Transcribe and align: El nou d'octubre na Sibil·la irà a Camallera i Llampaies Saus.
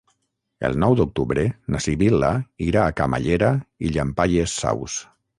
El 0.67 0.77
nou 0.83 0.93
d'octubre 0.99 1.43
na 1.75 1.81
Sibil·la 1.85 2.31
irà 2.67 2.85
a 2.85 2.95
Camallera 3.01 3.51
i 3.87 3.91
Llampaies 3.93 4.57
Saus. 4.63 4.97